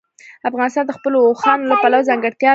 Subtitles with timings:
[0.49, 2.49] افغانستان د خپلو اوښانو له پلوه ځانګړتیا لري.